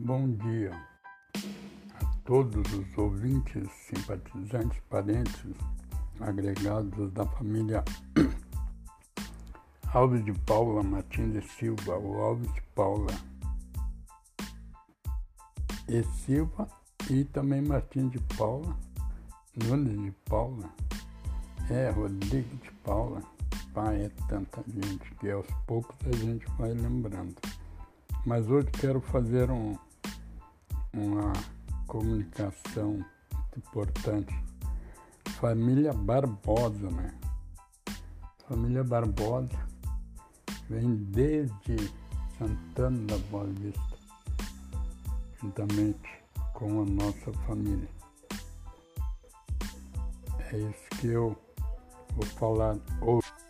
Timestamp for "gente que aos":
24.68-25.48